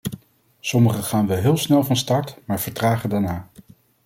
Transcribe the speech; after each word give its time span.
Sommige 0.61 1.01
gaan 1.01 1.27
wel 1.27 1.37
heel 1.37 1.57
snel 1.57 1.83
van 1.83 1.95
start, 1.95 2.37
maar 2.45 2.59
vertragen 2.59 3.09
daarna. 3.09 3.49